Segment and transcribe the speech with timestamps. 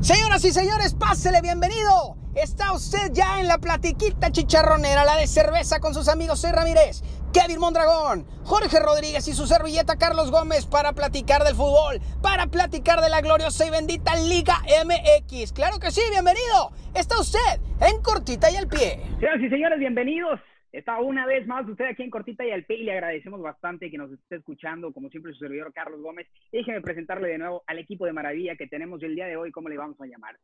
[0.00, 2.16] Señoras y señores, pásele bienvenido.
[2.34, 6.50] Está usted ya en la platiquita chicharronera, la de cerveza con sus amigos C.
[6.50, 7.02] Ramírez,
[7.34, 13.02] Kevin Mondragón, Jorge Rodríguez y su servilleta Carlos Gómez para platicar del fútbol, para platicar
[13.02, 15.52] de la gloriosa y bendita Liga MX.
[15.52, 16.72] Claro que sí, bienvenido.
[16.94, 19.02] Está usted en cortita y al pie.
[19.18, 20.40] Señoras y señores, bienvenidos.
[20.72, 23.90] Está una vez más usted aquí en Cortita y al Pie y le agradecemos bastante
[23.90, 26.28] que nos esté escuchando, como siempre su servidor Carlos Gómez.
[26.52, 29.68] Déjeme presentarle de nuevo al equipo de maravilla que tenemos el día de hoy, ¿cómo
[29.68, 30.38] le vamos a llamar?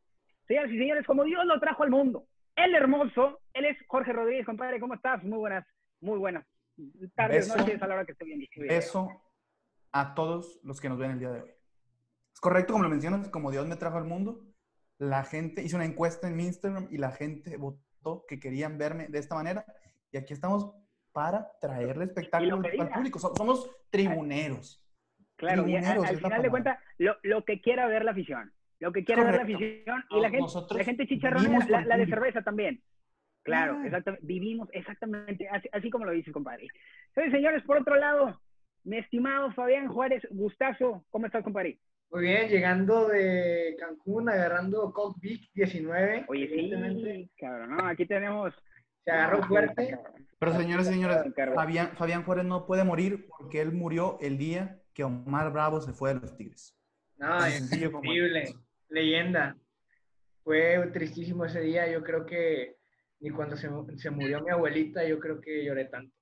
[0.49, 2.27] Señoras y señores, como Dios lo trajo al mundo,
[2.57, 5.23] el hermoso, él es Jorge Rodríguez, compadre, ¿cómo estás?
[5.23, 5.67] Muy buenas,
[6.01, 6.45] muy buenas
[7.15, 7.59] tardes, Beso.
[7.59, 8.47] noches, a la hora que esté bien.
[8.69, 9.09] Eso
[9.93, 11.51] a todos los que nos ven el día de hoy.
[12.33, 14.45] Es correcto, como lo mencionas, como Dios me trajo al mundo,
[14.99, 19.09] la gente hizo una encuesta en mi Instagram y la gente votó que querían verme
[19.09, 19.65] de esta manera.
[20.17, 20.73] Y aquí estamos
[21.13, 23.19] para traerle espectáculo que al público.
[23.19, 24.83] So- Somos tribuneros.
[25.37, 28.13] Claro, y Tribuneros, al es la final de cuentas, lo, lo que quiera ver la
[28.13, 32.07] afición, lo que quiera ver la afición y la gente, la gente chicharronera, la, de
[32.07, 32.83] cerveza también.
[33.43, 36.67] Claro, exactamente, vivimos exactamente así, así como lo dice, compadre.
[37.09, 38.41] Entonces, señores, por otro lado,
[38.85, 41.79] mi estimado Fabián Juárez, gustazo, ¿cómo estás, compadre?
[42.11, 46.25] Muy bien, llegando de Cancún, agarrando Coke Vic 19.
[46.29, 47.15] Oye, evidentemente.
[47.15, 48.55] sí, cabrón, no, aquí tenemos...
[49.07, 49.97] Se agarró fuerte.
[50.41, 51.03] Pero señores y.
[51.55, 55.93] Fabián, Fabián Juárez no puede morir porque él murió el día que Omar Bravo se
[55.93, 56.77] fue de los Tigres.
[57.17, 57.39] No,
[57.93, 58.53] como increíble.
[58.89, 59.57] Leyenda.
[60.43, 61.89] Fue tristísimo ese día.
[61.89, 62.77] Yo creo que
[63.21, 66.13] ni cuando se, se murió mi abuelita, yo creo que lloré tanto.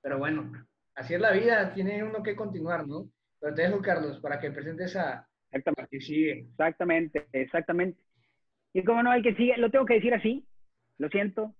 [0.00, 0.50] Pero bueno,
[0.94, 1.74] así es la vida.
[1.74, 3.10] Tiene uno que continuar, ¿no?
[3.38, 5.88] Pero te dejo, Carlos, para que presentes a Exactamente.
[5.90, 6.32] que sigue.
[6.50, 8.00] Exactamente, exactamente.
[8.72, 10.46] Y como no, el que sigue, lo tengo que decir así,
[10.98, 11.54] lo siento,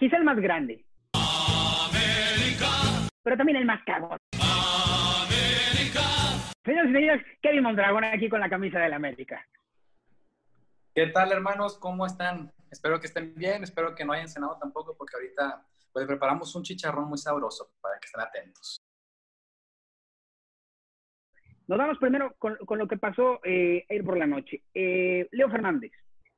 [0.00, 0.82] quizá el más grande.
[3.22, 4.16] Pero también el más cagón.
[6.64, 9.46] Señores y señores, Kevin Mondragón aquí con la camisa del América.
[10.94, 11.78] ¿Qué tal, hermanos?
[11.78, 12.50] ¿Cómo están?
[12.70, 16.62] Espero que estén bien, espero que no hayan cenado tampoco, porque ahorita pues, preparamos un
[16.62, 18.80] chicharrón muy sabroso para que estén atentos.
[21.66, 24.62] Nos vamos primero con, con lo que pasó eh, ayer por la noche.
[24.72, 25.92] Eh, Leo Fernández.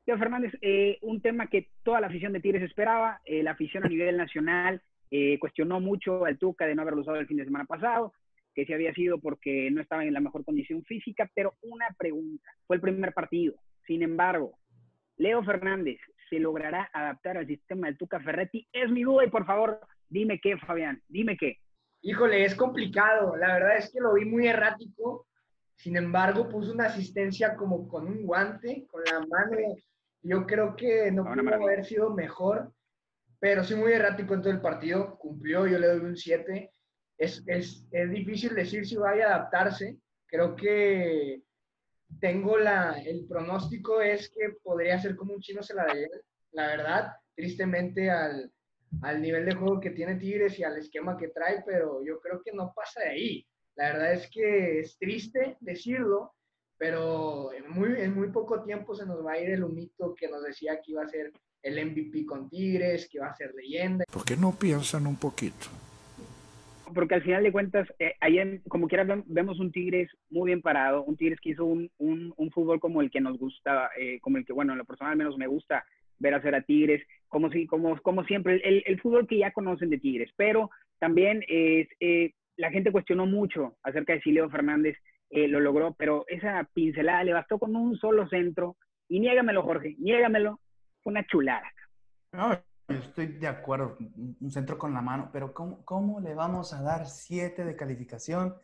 [0.05, 3.85] Leo Fernández, eh, un tema que toda la afición de Tigres esperaba, eh, la afición
[3.85, 7.45] a nivel nacional eh, cuestionó mucho al Tuca de no haberlo usado el fin de
[7.45, 8.13] semana pasado,
[8.55, 12.51] que si había sido porque no estaba en la mejor condición física, pero una pregunta,
[12.67, 13.55] fue el primer partido.
[13.87, 14.59] Sin embargo,
[15.17, 15.99] Leo Fernández
[16.29, 18.67] se logrará adaptar al sistema del Tuca Ferretti.
[18.73, 21.59] Es mi duda y por favor, dime qué, Fabián, dime qué.
[22.01, 23.37] Híjole, es complicado.
[23.37, 25.27] La verdad es que lo vi muy errático.
[25.83, 29.57] Sin embargo, puso una asistencia como con un guante, con la mano.
[30.23, 31.73] Yo creo que no pudo maravilla.
[31.73, 32.73] haber sido mejor,
[33.41, 35.19] pero sí muy errático en todo el partido.
[35.19, 36.71] Cumplió, yo le doy un 7.
[37.19, 39.99] Es, es, es difícil decir si vaya a adaptarse.
[40.27, 41.43] Creo que
[42.21, 46.09] tengo la, el pronóstico es que podría ser como un chino se la de
[46.53, 48.53] la verdad, tristemente al,
[49.01, 52.41] al nivel de juego que tiene Tigres y al esquema que trae, pero yo creo
[52.41, 53.47] que no pasa de ahí.
[53.77, 56.33] La verdad es que es triste decirlo,
[56.79, 60.29] pero en muy, en muy poco tiempo se nos va a ir el humito que
[60.29, 64.05] nos decía que iba a ser el MVP con Tigres, que iba a ser leyenda.
[64.13, 65.69] ¿Por qué no piensan un poquito?
[66.95, 70.61] porque al final de cuentas, eh, ayer, como quiera, vem- vemos un Tigres muy bien
[70.61, 74.21] parado, un Tigres que hizo un, un, un fútbol como el que nos gusta, eh,
[74.21, 75.87] como el que, bueno, en lo personal al menos me gusta
[76.19, 79.89] ver hacer a Tigres, como, si, como, como siempre, el, el fútbol que ya conocen
[79.89, 84.97] de Tigres, pero también es, eh, la gente cuestionó mucho acerca de si Leo Fernández
[85.31, 88.77] eh, lo logró, pero esa pincelada le bastó con un solo centro,
[89.09, 90.61] y niégamelo, Jorge, niégamelo,
[91.03, 91.71] fue una chulada.
[92.33, 92.53] No,
[92.89, 96.83] yo estoy de acuerdo, un centro con la mano, pero ¿cómo, cómo le vamos a
[96.83, 98.55] dar 7 de calificación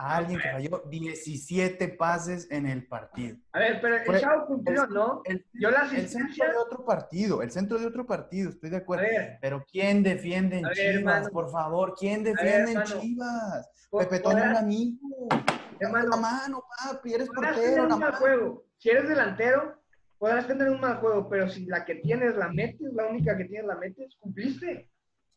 [0.00, 3.36] a alguien que falló 17 pases en el partido?
[3.52, 5.22] A ver, pero el chavo cumplió, ¿no?
[5.24, 8.70] El, Yo la el centro asistencia- de otro partido, el centro de otro partido, estoy
[8.70, 9.04] de acuerdo.
[9.40, 10.94] Pero ¿quién defiende en ver, Chivas?
[10.96, 11.28] hermano.
[11.30, 12.82] Por favor, ¿quién ver, defiende en.
[12.84, 13.70] Chivas?
[13.90, 15.28] Pepe Toño, un podrás- amigo.
[15.80, 18.64] hermano, La mano, papi, eres portero, tener un mal juego.
[18.78, 19.82] Si eres delantero,
[20.18, 23.46] podrás tener un mal juego, pero si la que tienes la metes, la única que
[23.46, 24.88] tienes la metes, cumpliste.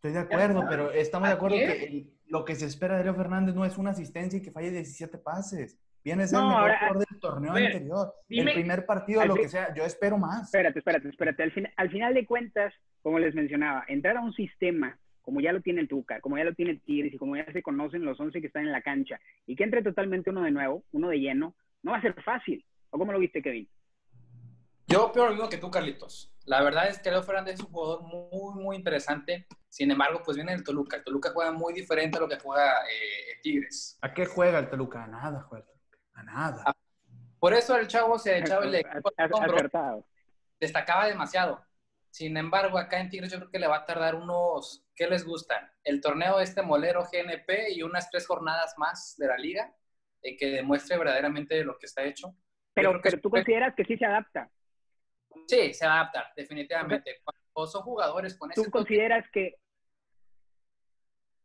[0.04, 3.14] Estoy de acuerdo, pero estamos de acuerdo que el- lo que se espera de Leo
[3.14, 5.80] Fernández no es una asistencia y que falle 17 pases.
[6.04, 8.14] Viene a ser No, el mejor jugador del torneo ver, anterior.
[8.28, 10.46] dime- el primer partido, lo que sea, yo espero más.
[10.46, 11.44] Espérate, espérate, espérate.
[11.44, 15.52] Al, fin- al final de cuentas, como les mencionaba, entrar a un sistema como ya
[15.54, 18.20] lo tiene el Tuca, como ya lo tiene Tigres y como ya se conocen los
[18.20, 21.20] 11 que están en la cancha y que entre totalmente uno de nuevo, uno de
[21.20, 21.54] lleno,
[21.84, 22.66] no va a ser fácil.
[22.90, 23.68] ¿O cómo lo viste, Kevin?
[24.92, 26.34] Yo opino lo mismo que tú, Carlitos.
[26.46, 29.48] La verdad es que Leo Fernández es un jugador muy, muy interesante.
[29.70, 30.98] Sin embargo, pues viene el Toluca.
[30.98, 33.98] El Toluca juega muy diferente a lo que juega eh, Tigres.
[34.02, 35.06] ¿A qué juega el Toluca?
[35.06, 35.98] A nada, juega el Toluca.
[36.14, 36.64] A nada.
[36.66, 36.76] Ah,
[37.40, 40.04] Por eso el chavo se echaba el equipo al
[40.60, 41.66] destacaba demasiado.
[42.10, 45.26] Sin embargo, acá en Tigres yo creo que le va a tardar unos, ¿qué les
[45.26, 45.72] gustan?
[45.84, 49.74] El torneo este molero GNP y unas tres jornadas más de la liga,
[50.22, 52.36] eh, que demuestre verdaderamente lo que está hecho.
[52.74, 54.50] Pero, tú consideras que sí se adapta.
[55.48, 57.18] Sí, se adapta, definitivamente.
[57.54, 59.56] Cuando son jugadores con ese ¿Tú consideras que.?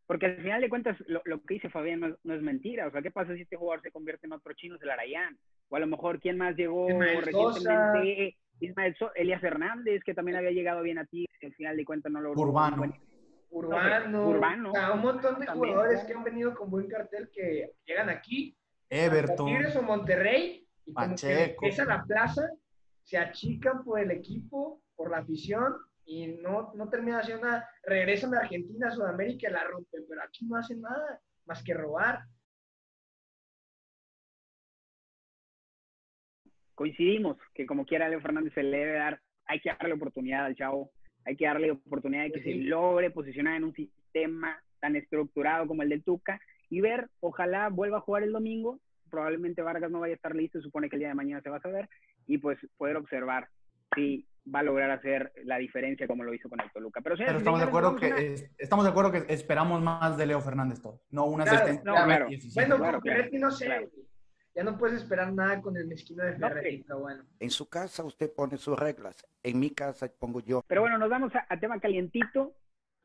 [0.07, 2.87] Porque al final de cuentas, lo, lo que dice Fabián no, es- no es mentira.
[2.87, 5.37] O sea, ¿qué pasa si este jugador se convierte en otro chino del Arayán?
[5.69, 8.37] O a lo mejor, ¿quién más llegó Ismael recientemente?
[8.61, 11.85] Ismael So- Elias Hernández, que también había llegado bien a ti, que al final de
[11.85, 12.41] cuentas no logró.
[12.41, 12.77] Urbano.
[12.77, 12.95] Bueno,
[13.51, 14.71] Urbano, Urbano.
[14.71, 16.07] o sea, un montón de También, jugadores claro.
[16.07, 18.57] que han venido con buen cartel que llegan aquí,
[18.91, 19.47] a Everton.
[19.47, 21.65] Tigres o Monterrey, y como que Pacheco.
[21.67, 22.51] empieza la plaza,
[23.07, 27.69] se achican por el equipo, por la afición, y no, no termina haciendo nada.
[27.85, 32.25] Regresan a Argentina, Sudamérica y la rompen, pero aquí no hacen nada más que robar.
[36.75, 40.55] coincidimos que como quiera Leo Fernández se le debe dar, hay que darle oportunidad al
[40.55, 40.91] chavo,
[41.25, 42.53] hay que darle oportunidad de que Sí.
[42.53, 46.39] se logre posicionar en un sistema tan estructurado como el del Tuca
[46.69, 48.79] y ver, ojalá vuelva a jugar el domingo,
[49.11, 51.57] probablemente Vargas no vaya a estar listo, supone que el día de mañana se va
[51.57, 51.89] a saber,
[52.27, 53.49] y pues poder observar
[53.95, 57.01] si va a lograr hacer la diferencia como lo hizo con el Toluca.
[57.01, 60.27] Pero, Pero señores, estamos de acuerdo que una- estamos de acuerdo que esperamos más de
[60.27, 62.27] Leo Fernández todo, no una Claro, asistencia no, claro.
[62.29, 62.61] 17.
[62.69, 63.89] Bueno, claro, con claro, Ferretti no sé, claro.
[64.55, 67.25] ya no puedes esperar nada con el mezquino de No, Ferretti, pero bueno.
[67.41, 69.27] En su casa usted pone sus reglas.
[69.43, 70.63] En mi casa pongo yo.
[70.69, 72.55] Pero bueno, nos vamos a, a tema calientito.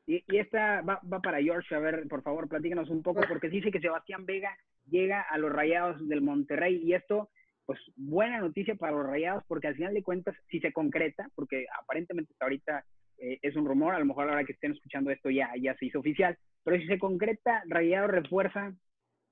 [0.08, 1.74] Y, y esta va, va para George.
[1.76, 4.56] A ver, por favor, platícanos un poco, porque dice que Sebastián Vega
[4.88, 6.82] llega a los Rayados del Monterrey.
[6.84, 7.30] Y esto,
[7.72, 11.66] pues, buena noticia para los Rayados, porque al final de cuentas, si se concreta, porque
[11.82, 12.86] aparentemente hasta ahorita
[13.18, 15.52] eh, es un rumor, a lo mejor a la hora que estén escuchando esto ya,
[15.58, 18.74] ya se hizo oficial, pero si se concreta, Rayados refuerza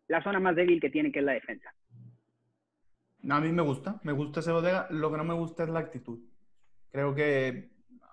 [0.08, 1.70] la zona más débil que tiene, que es la defensa.
[3.24, 4.88] No, a mí me gusta, me gusta ese bodega.
[4.90, 6.20] Lo que no me gusta es la actitud.
[6.92, 7.72] Creo que,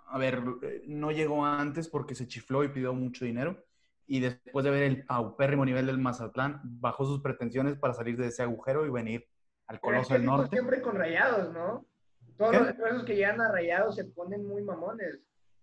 [0.08, 0.43] a ver,
[0.88, 3.64] no llegó antes porque se chifló y pidió mucho dinero.
[4.08, 8.26] Y después de ver el paupérrimo nivel del Mazatlán, bajó sus pretensiones para salir de
[8.26, 9.29] ese agujero y venir
[9.68, 10.48] al Pero Coloso del Norte.
[10.56, 11.86] siempre con rayados, ¿no?
[12.36, 12.92] Todos ¿Qué?
[12.92, 15.18] los que llegan a rayados se ponen muy mamones.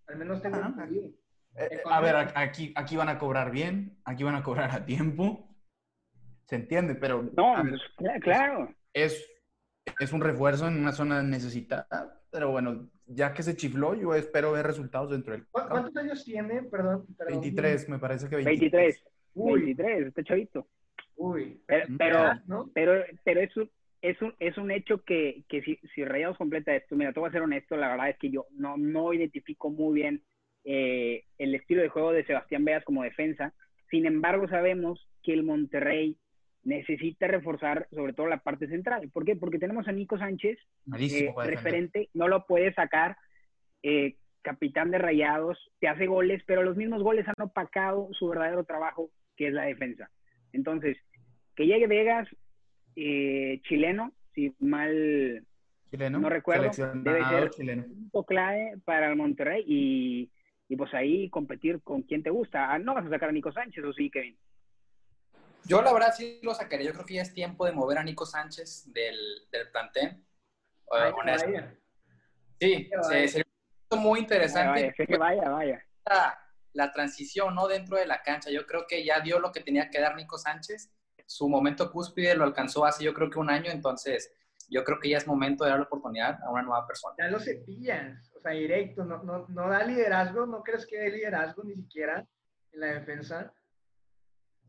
[0.07, 1.07] Al menos tengo Ah, entendido.
[1.55, 4.85] Eh, eh, a ver, aquí, aquí van a cobrar bien, aquí van a cobrar a
[4.85, 5.47] tiempo.
[6.45, 8.73] Se entiende, pero No, ver, pues, cla- claro.
[8.91, 9.25] es,
[10.00, 12.19] es un refuerzo en una zona necesitada.
[12.31, 15.69] Pero bueno, ya que se chifló, yo espero ver resultados dentro del ¿Cu- campo.
[15.75, 16.63] ¿Cuántos años tiene?
[16.63, 17.06] Perdón.
[17.15, 17.39] perdón.
[17.41, 18.71] 23, me parece que 23.
[18.71, 19.03] 23.
[19.35, 20.67] Uy, 23, este chavito.
[21.15, 21.61] uy.
[21.67, 22.69] Pero, pero, ¿no?
[22.73, 23.69] pero, pero es, un,
[24.03, 27.29] es, un, es un hecho que, que si, si Rayados completa esto, mira, te voy
[27.29, 30.21] a ser honesto, la verdad es que yo no, no identifico muy bien
[30.65, 33.53] eh, el estilo de juego de Sebastián Veas como defensa.
[33.89, 36.17] Sin embargo, sabemos que el Monterrey
[36.63, 39.09] necesita reforzar sobre todo la parte central.
[39.09, 39.38] ¿Por qué?
[39.38, 40.59] Porque tenemos a Nico Sánchez,
[40.99, 43.15] eh, referente, no lo puede sacar,
[43.83, 48.65] eh, capitán de Rayados, te hace goles, pero los mismos goles han opacado su verdadero
[48.65, 50.09] trabajo, que es la defensa.
[50.51, 50.97] Entonces,
[51.56, 52.27] que llegue Vegas,
[52.95, 55.45] eh, chileno, si mal
[55.92, 57.84] Chileno, no recuerdo, debe ser- chileno.
[57.84, 60.31] punto clave para el Monterrey y,
[60.68, 62.74] y pues ahí competir con quien te gusta.
[62.74, 64.38] Ah, no vas a sacar a Nico Sánchez, ¿o sí, Kevin?
[65.66, 66.88] Yo la verdad sí lo sacaría.
[66.88, 69.16] Yo creo que ya es tiempo de mover a Nico Sánchez del,
[69.51, 70.07] del plantel.
[70.10, 70.24] Eh,
[70.90, 71.48] Vaya, honesto.
[71.50, 71.75] vaya.
[72.60, 73.45] Sí, se- sería
[73.97, 74.68] muy interesante.
[74.69, 75.85] Vaya, vaya, que vaya, vaya.
[76.06, 76.40] la,
[76.73, 77.68] la transición ¿no?
[77.68, 78.50] dentro de la cancha.
[78.52, 80.92] Yo creo que ya dio lo que tenía que dar Nico Sánchez.
[81.25, 84.31] Su momento cúspide lo alcanzó hace yo creo que un año, entonces
[84.69, 87.15] yo creo que ya es momento de dar la oportunidad a una nueva persona.
[87.18, 91.09] Ya lo cepillas, o sea, directo, no, no, no da liderazgo, no crees que dé
[91.11, 92.25] liderazgo ni siquiera
[92.71, 93.53] en la defensa.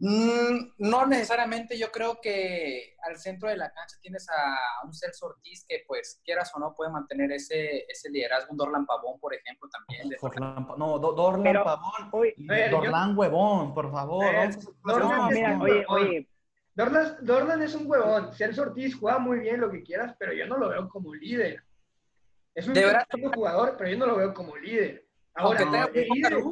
[0.01, 5.27] Mm, no necesariamente, yo creo que al centro de la cancha tienes a un Celso
[5.27, 9.33] Ortiz que pues quieras o no puede mantener ese, ese liderazgo, un Dorlan Pavón, por
[9.35, 10.09] ejemplo, también.
[10.09, 12.09] de- Dorlan no, Do- Dorlan Pero- Pavón.
[12.13, 14.25] Oye, ver, yo- Dorlan Huevón, por favor.
[14.25, 14.51] Ver,
[14.83, 16.29] Dorlan no, es mira, oye, oye,
[16.75, 20.47] Dorlan, Dorlan es un huevón, Celso Ortiz juega muy bien lo que quieras, pero yo
[20.47, 21.63] no lo veo como líder.
[22.55, 23.07] Es un De verdad.
[23.09, 25.07] tremendo jugador, pero yo no lo veo como líder.
[25.35, 26.45] Ahora, Aunque no, tenga hay líderes,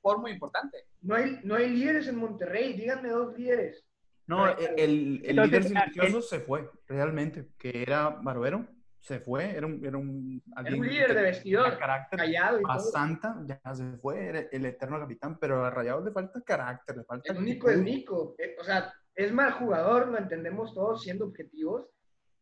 [0.00, 0.84] por muy importante.
[1.02, 3.84] no, hay, no hay líderes en Monterrey, díganme dos líderes.
[4.26, 8.66] No, el, el Entonces, líder ah, silencioso se fue, realmente, que era Barbero,
[9.00, 12.64] se fue, era un, era un, Era alguien un líder de vestidor, carácter, callado y.
[12.92, 17.04] Santa, ya se fue, era el eterno capitán, pero a Rayados le falta carácter, le
[17.04, 17.78] falta El único es.
[17.78, 18.34] Nico.
[18.38, 21.86] Eh, O sea, es mal jugador, lo entendemos todos siendo objetivos,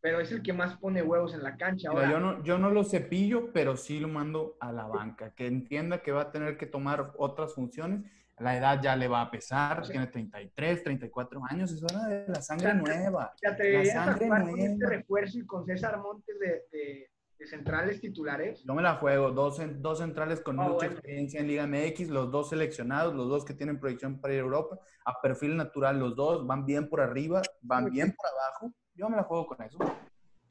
[0.01, 1.89] pero es el que más pone huevos en la cancha.
[1.91, 5.47] Ahora, yo, no, yo no lo cepillo, pero sí lo mando a la banca, que
[5.47, 8.05] entienda que va a tener que tomar otras funciones.
[8.39, 12.43] La edad ya le va a pesar, tiene 33, 34 años, es hora de la
[12.43, 13.33] sangre nueva.
[13.41, 14.91] ¿Te La atreverías a sangre jugar con este nueva.
[14.97, 18.63] refuerzo y con César Montes de, de- de centrales titulares?
[18.65, 20.93] Yo me la juego, dos, dos centrales con Ah, mucha bueno.
[20.93, 24.45] experiencia en Liga MX, los dos seleccionados, los dos que tienen proyección para ir a
[24.45, 28.73] Europa, a perfil natural los dos, van bien por arriba, van Muy bien por abajo.
[28.95, 29.79] Yo me la juego con eso.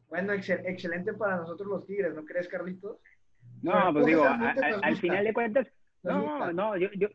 [0.09, 2.97] Bueno, excel- excelente para nosotros los Tigres, ¿no crees, Carlitos?
[3.63, 5.67] No, pues digo, a- a- al final de cuentas,
[6.03, 6.53] no, gusta.
[6.53, 7.07] no, yo, yo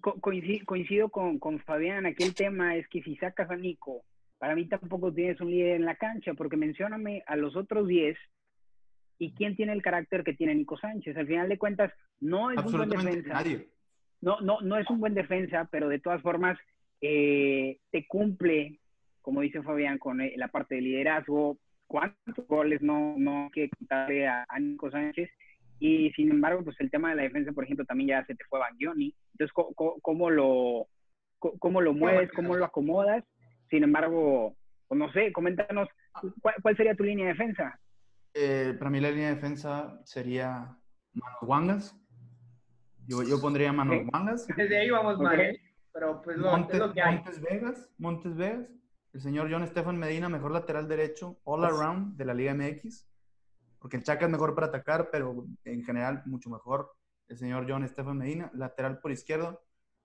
[0.00, 2.04] co- coincido, coincido con, con Fabián.
[2.06, 4.02] Aquí el tema es que si sacas a Nico,
[4.38, 8.18] para mí tampoco tienes un líder en la cancha, porque mencióname a los otros 10
[9.22, 11.16] y quién tiene el carácter que tiene Nico Sánchez.
[11.16, 13.34] Al final de cuentas, no es un buen defensa.
[13.34, 13.68] nadie.
[14.20, 16.58] no, no, no es un buen defensa, pero de todas formas
[17.00, 18.80] eh, te cumple,
[19.20, 21.58] como dice Fabián, con eh, la parte de liderazgo.
[21.86, 25.30] ¿Cuántos goles no, no hay que contarle a, a Nico Sánchez?
[25.78, 28.44] Y sin embargo, pues el tema de la defensa, por ejemplo, también ya se te
[28.48, 29.14] fue Bangioni.
[29.32, 30.86] Entonces, co- ¿cómo, lo,
[31.38, 32.30] cómo lo mueves?
[32.32, 33.24] ¿Cómo lo acomodas?
[33.70, 34.56] Sin embargo,
[34.88, 35.88] pues no sé, coméntanos,
[36.40, 37.78] ¿cuál, cuál sería tu línea de defensa?
[38.34, 40.78] Eh, para mí la línea de defensa sería
[41.12, 41.96] Manos Wangas.
[43.06, 44.14] Yo, yo pondría Manos Ok.
[44.14, 44.46] Wangas.
[44.56, 45.40] Desde ahí vamos mal, Ok.
[45.40, 45.60] ¿eh?
[45.92, 47.14] Pero pues lo, es Montes, lo que hay.
[47.16, 48.68] Montes Vegas, Montes Vegas,
[49.12, 53.06] el señor John Stefan Medina, mejor lateral derecho, all around de la Liga MX,
[53.78, 56.94] porque el Chaca es mejor para atacar, pero en general mucho mejor
[57.28, 59.62] el señor John Stefan Medina, lateral por izquierdo.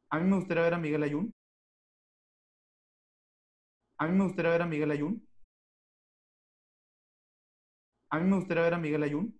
[0.09, 1.33] A mí me gustaría ver a Miguel Ayun.
[3.97, 5.26] A mí me gustaría ver a Miguel Ayun.
[8.09, 9.37] A mí me gustaría ver a Miguel Ayun.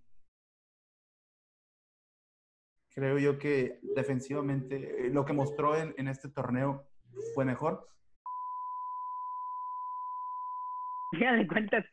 [2.93, 6.87] Creo yo que defensivamente eh, lo que mostró en, en este torneo
[7.33, 7.87] fue mejor.
[11.11, 11.85] final de cuentas,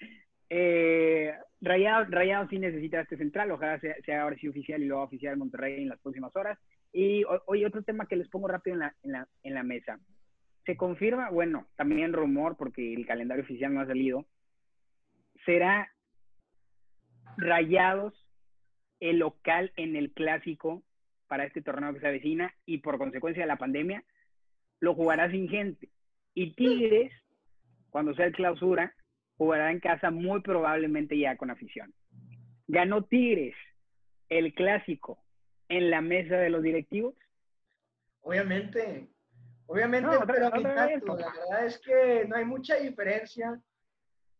[0.50, 5.04] eh, Rayados, Rayados sí necesita este central, ojalá sea, sea ahora sí oficial y luego
[5.04, 6.58] oficial en Monterrey en las próximas horas.
[6.92, 9.62] Y ho- hoy otro tema que les pongo rápido en la, en la, en la
[9.62, 10.00] mesa.
[10.66, 14.26] Se confirma, bueno, también rumor porque el calendario oficial no ha salido,
[15.44, 15.93] será
[17.36, 18.14] Rayados
[19.00, 20.82] el local en el clásico
[21.26, 24.04] para este torneo que se avecina y por consecuencia de la pandemia
[24.80, 25.90] lo jugará sin gente.
[26.34, 27.12] Y Tigres,
[27.90, 28.94] cuando sea el clausura,
[29.36, 31.92] jugará en casa muy probablemente ya con afición.
[32.66, 33.54] Ganó Tigres
[34.28, 35.18] el clásico
[35.68, 37.14] en la mesa de los directivos.
[38.20, 39.08] Obviamente,
[39.66, 43.60] obviamente, No, otra- pero otra la verdad es que no hay mucha diferencia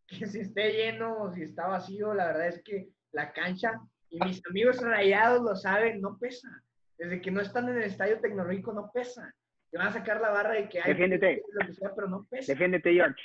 [0.06, 3.80] que si esté lleno o si está vacío, la verdad es que la cancha,
[4.10, 6.48] y mis amigos rayados lo saben, no pesa.
[6.98, 9.34] Desde que no están en el estadio tecnológico no pesa.
[9.70, 11.42] Te van a sacar la barra de que hay Defiéndete.
[11.52, 12.52] lo que sea, pero no pesa.
[12.52, 13.20] Defiéndete, George.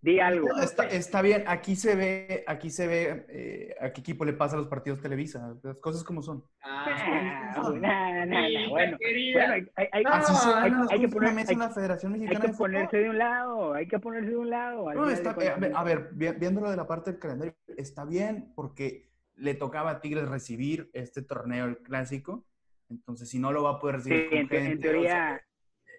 [0.00, 0.48] Di algo.
[0.48, 4.32] No, está, está bien, aquí se ve, aquí se ve eh, a qué equipo le
[4.32, 6.44] pasa a los partidos Televisa, las cosas como son.
[6.62, 9.46] Ah, hija bueno, querida.
[9.48, 12.12] bueno, hay, hay- No, Así se hay- hay que puntos en poner- la hay- Federación
[12.14, 12.70] hay Mexicana que de Fútbol.
[12.72, 14.92] ponerse de un lado, hay que ponerse de un lado.
[14.94, 19.10] No, está, de eh, a ver, viéndolo de la parte del calendario, está bien porque
[19.34, 22.44] le tocaba a Tigres recibir este torneo, el clásico.
[22.88, 24.92] Entonces, si no lo va a poder recibir Sí, con en, te- en gente, o
[24.92, 25.36] sea, teoría,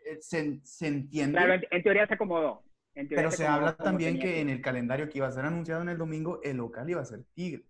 [0.06, 1.38] eh, se, se entiende.
[1.38, 2.64] claro, en, en teoría se acomodó.
[3.08, 5.82] Pero se habla como también tenía que en el calendario que iba a ser anunciado
[5.82, 7.66] en el domingo, el local iba a ser Tigres.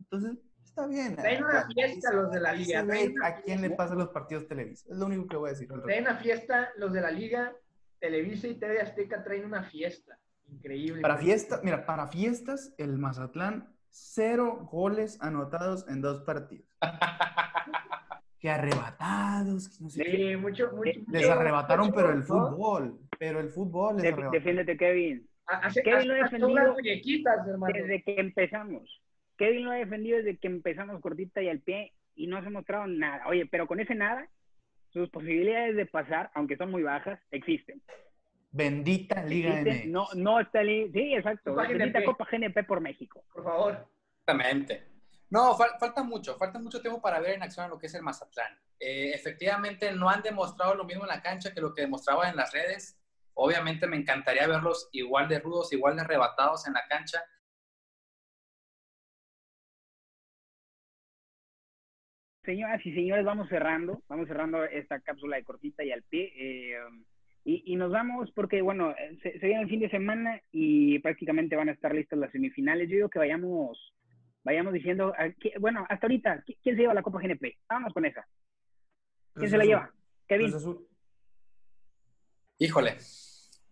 [0.00, 1.16] Entonces, está bien.
[1.16, 2.86] Traen una Ahí fiesta los de la liga,
[3.24, 4.86] ¿A quién le pasan los partidos Televisa?
[4.90, 5.68] Es lo único que voy a decir.
[5.84, 7.52] Traen una fiesta, los de la liga,
[8.00, 10.18] Televisa y TV Azteca traen una fiesta.
[10.46, 11.02] Increíble.
[11.02, 16.66] Para fiestas, mira, para fiestas, el Mazatlán, cero goles anotados en dos partidos.
[18.38, 20.10] que arrebatados, que no sé qué.
[20.10, 20.88] Sí, mucho, mucho.
[20.90, 22.24] Eh, Les mucho- arrebataron, pero el ¿no?
[22.24, 22.98] fútbol.
[23.18, 25.28] Pero el fútbol les Def- defiéndete, Kevin.
[25.46, 27.74] Hace, Kevin hace lo ha defendido unas muñequitas, hermano.
[27.74, 29.02] Desde que empezamos.
[29.36, 32.50] Kevin lo ha defendido desde que empezamos cortita y al pie y no se ha
[32.50, 33.26] mostrado nada.
[33.28, 34.28] Oye, pero con ese nada,
[34.90, 37.82] sus posibilidades de pasar, aunque son muy bajas, existen.
[38.50, 39.78] Bendita Liga Existen.
[39.78, 39.86] MX.
[39.88, 41.50] No, no está li- Sí, exacto.
[41.54, 42.04] Copa Bendita GNP.
[42.04, 43.24] Copa GNP por México.
[43.32, 43.86] Por favor.
[44.20, 44.82] Exactamente.
[45.30, 48.02] No, fal- falta mucho, falta mucho tiempo para ver en acción lo que es el
[48.02, 48.58] Mazatlán.
[48.80, 52.36] Eh, efectivamente, no han demostrado lo mismo en la cancha que lo que demostraban en
[52.36, 52.98] las redes.
[53.40, 57.22] Obviamente me encantaría verlos igual de rudos, igual de arrebatados en la cancha.
[62.44, 66.32] Señoras y señores, vamos cerrando, vamos cerrando esta cápsula de cortita y al pie.
[66.36, 66.78] eh,
[67.44, 68.92] y, y nos vamos porque, bueno,
[69.22, 72.88] se, se viene el fin de semana y prácticamente van a estar listas las semifinales.
[72.88, 73.94] Yo digo que vayamos,
[74.42, 77.56] vayamos diciendo, a qué- bueno, hasta ahorita, ¿qui- ¿quién se lleva la Copa GNP?
[77.68, 78.22] Vámonos con esa.
[79.34, 79.68] ¿Quién Cruz se la Azul.
[79.70, 79.94] lleva?
[80.26, 80.50] Kevin.
[80.50, 80.88] Cruz Azul.
[82.58, 82.96] Híjole,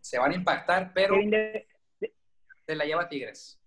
[0.08, 1.66] se van a impactar, pero de-
[2.64, 3.60] se la lleva Tigres.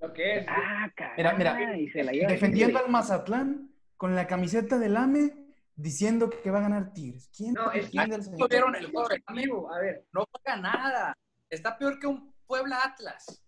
[0.00, 0.46] Lo que es.
[0.48, 2.84] Ah, caray, Mira, mira, y se la lleva Defendiendo Tigres.
[2.86, 5.32] al Mazatlán con la camiseta del AME,
[5.76, 7.30] diciendo que va a ganar Tigres.
[7.36, 10.60] ¿Quién No, es que entiende el no vieron el juego, Amigo, a ver, no juega
[10.60, 11.16] nada.
[11.48, 13.44] Está peor que un Puebla Atlas.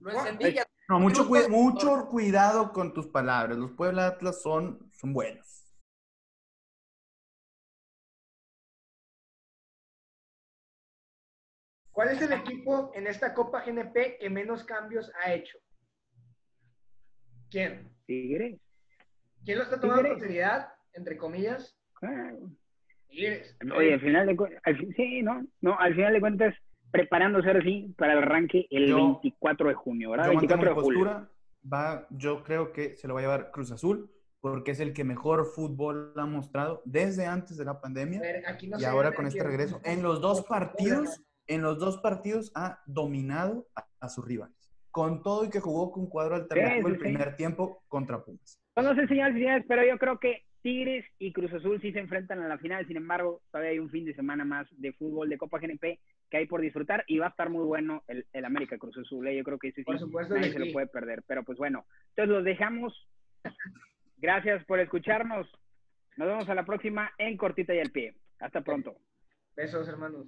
[0.00, 0.66] Lo No, encendí ya.
[0.88, 3.58] No, mucho, mucho cuidado con tus palabras.
[3.58, 5.61] Los Puebla Atlas son, son buenos.
[12.02, 15.58] ¿Cuál es el equipo en esta Copa GNP que menos cambios ha hecho?
[17.50, 17.90] ¿Quién?
[18.06, 18.58] Tigres.
[19.44, 20.68] ¿Quién lo está tomando con seriedad?
[20.94, 21.76] Entre comillas.
[22.02, 22.32] Ah,
[23.08, 23.56] Tigres.
[23.76, 24.62] Oye, al final de cuentas,
[24.96, 25.46] sí, ¿no?
[25.60, 26.54] No, al final de cuentas,
[26.90, 30.26] preparándose ahora sí para el arranque el Yo- 24 de junio, ¿verdad?
[30.26, 31.04] Yo mantengo 24 mi de julio.
[31.04, 31.30] postura.
[31.72, 35.04] Va, yo creo que se lo va a llevar Cruz Azul porque es el que
[35.04, 39.26] mejor fútbol ha mostrado desde antes de la pandemia ver, aquí no y ahora con
[39.26, 39.80] este regreso.
[39.84, 44.56] En los dos partidos, en los dos partidos ha dominado a, a sus rivales.
[44.90, 47.04] Con todo y que jugó con cuadro alternativo sí, el sí.
[47.04, 48.58] primer tiempo contra Pumas.
[48.74, 51.98] Pues no sé, señores, señores, pero yo creo que Tigres y Cruz Azul sí se
[51.98, 52.86] enfrentan a la final.
[52.86, 55.98] Sin embargo, todavía hay un fin de semana más de fútbol de Copa GNP
[56.30, 59.26] que hay por disfrutar y va a estar muy bueno el, el América Cruz Azul.
[59.26, 59.36] ¿eh?
[59.36, 61.22] Yo creo que ese sí Por supuesto nadie se lo puede perder.
[61.26, 63.08] Pero pues bueno, entonces los dejamos.
[64.16, 65.48] Gracias por escucharnos.
[66.16, 68.14] Nos vemos a la próxima en Cortita y al Pie.
[68.38, 68.96] Hasta pronto.
[69.56, 70.26] Besos, hermanos.